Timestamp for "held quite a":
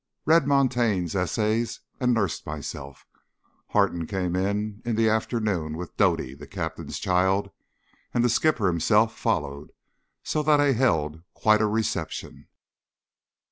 10.71-11.67